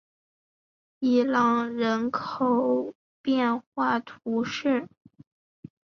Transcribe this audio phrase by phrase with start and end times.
[0.99, 4.89] 比朗人口变化图示